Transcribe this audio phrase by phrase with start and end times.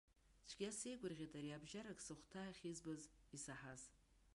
[0.47, 3.01] Цәгьа сеигәырӷьеит ариабжьарак сыхәҭаахь избаз,
[3.35, 3.81] исаҳаз.